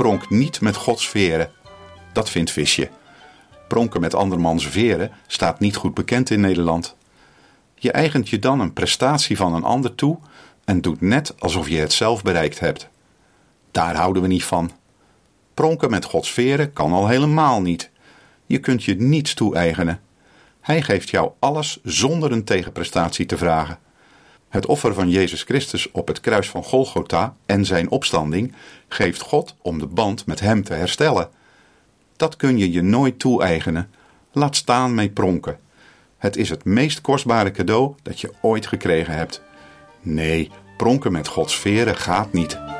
pronk 0.00 0.30
niet 0.30 0.60
met 0.60 0.76
Gods 0.76 1.08
veren. 1.08 1.50
Dat 2.12 2.30
vindt 2.30 2.50
Visje. 2.50 2.88
Pronken 3.68 4.00
met 4.00 4.14
andermans 4.14 4.66
veren 4.66 5.10
staat 5.26 5.60
niet 5.60 5.76
goed 5.76 5.94
bekend 5.94 6.30
in 6.30 6.40
Nederland. 6.40 6.96
Je 7.74 7.92
eigent 7.92 8.28
je 8.28 8.38
dan 8.38 8.60
een 8.60 8.72
prestatie 8.72 9.36
van 9.36 9.54
een 9.54 9.64
ander 9.64 9.94
toe 9.94 10.18
en 10.64 10.80
doet 10.80 11.00
net 11.00 11.34
alsof 11.40 11.68
je 11.68 11.76
het 11.76 11.92
zelf 11.92 12.22
bereikt 12.22 12.58
hebt. 12.60 12.88
Daar 13.70 13.96
houden 13.96 14.22
we 14.22 14.28
niet 14.28 14.44
van. 14.44 14.70
Pronken 15.54 15.90
met 15.90 16.04
Gods 16.04 16.32
veren 16.32 16.72
kan 16.72 16.92
al 16.92 17.08
helemaal 17.08 17.60
niet. 17.60 17.90
Je 18.46 18.58
kunt 18.58 18.84
je 18.84 18.94
niets 18.94 19.34
toe-eigenen. 19.34 20.00
Hij 20.60 20.82
geeft 20.82 21.10
jou 21.10 21.30
alles 21.38 21.78
zonder 21.82 22.32
een 22.32 22.44
tegenprestatie 22.44 23.26
te 23.26 23.38
vragen. 23.38 23.78
Het 24.50 24.66
offer 24.66 24.94
van 24.94 25.10
Jezus 25.10 25.42
Christus 25.42 25.90
op 25.90 26.08
het 26.08 26.20
kruis 26.20 26.48
van 26.50 26.64
Golgotha 26.64 27.34
en 27.46 27.64
zijn 27.64 27.90
opstanding 27.90 28.54
geeft 28.88 29.20
God 29.20 29.54
om 29.62 29.78
de 29.78 29.86
band 29.86 30.26
met 30.26 30.40
Hem 30.40 30.64
te 30.64 30.74
herstellen. 30.74 31.28
Dat 32.16 32.36
kun 32.36 32.58
je 32.58 32.72
je 32.72 32.82
nooit 32.82 33.18
toe-eigenen. 33.18 33.90
Laat 34.32 34.56
staan 34.56 34.94
mee 34.94 35.10
pronken. 35.10 35.58
Het 36.18 36.36
is 36.36 36.48
het 36.48 36.64
meest 36.64 37.00
kostbare 37.00 37.50
cadeau 37.50 37.94
dat 38.02 38.20
je 38.20 38.32
ooit 38.40 38.66
gekregen 38.66 39.14
hebt. 39.14 39.42
Nee, 40.00 40.50
pronken 40.76 41.12
met 41.12 41.28
Gods 41.28 41.56
veren 41.56 41.96
gaat 41.96 42.32
niet. 42.32 42.79